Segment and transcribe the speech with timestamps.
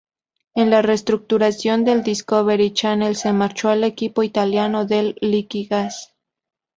[0.55, 6.15] En la reestructuración del Discovery Channel se marchó al equipo italiano del Liquigas.